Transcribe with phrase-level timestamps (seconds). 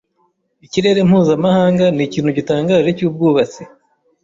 [0.65, 3.61] Ikirere mpuzamahanga nikintu gitangaje cyubwubatsi.